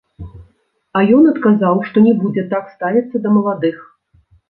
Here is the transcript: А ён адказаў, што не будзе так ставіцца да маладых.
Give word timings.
А 0.99 1.03
ён 1.17 1.29
адказаў, 1.33 1.75
што 1.91 2.05
не 2.09 2.17
будзе 2.25 2.47
так 2.57 2.75
ставіцца 2.75 3.17
да 3.27 3.39
маладых. 3.39 3.77